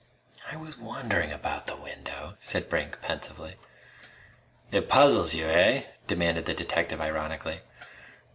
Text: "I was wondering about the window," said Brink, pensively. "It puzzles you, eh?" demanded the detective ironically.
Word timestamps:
"I 0.51 0.55
was 0.55 0.79
wondering 0.79 1.31
about 1.31 1.67
the 1.67 1.75
window," 1.75 2.35
said 2.39 2.67
Brink, 2.69 3.03
pensively. 3.03 3.57
"It 4.71 4.89
puzzles 4.89 5.35
you, 5.35 5.45
eh?" 5.45 5.83
demanded 6.07 6.45
the 6.47 6.55
detective 6.55 6.99
ironically. 6.99 7.59